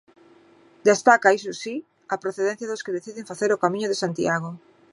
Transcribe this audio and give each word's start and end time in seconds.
Destaca 0.89 1.35
iso 1.39 1.51
si, 1.61 1.75
a 2.13 2.15
procedencia 2.23 2.69
dos 2.71 2.83
que 2.85 2.95
deciden 2.97 3.29
facer 3.31 3.49
o 3.51 3.61
Camiño 3.63 3.87
de 3.89 4.01
Santiago. 4.03 4.49